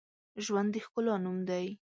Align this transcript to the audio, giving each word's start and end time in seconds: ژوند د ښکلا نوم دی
ژوند 0.45 0.69
د 0.73 0.75
ښکلا 0.85 1.15
نوم 1.23 1.37
دی 1.49 1.65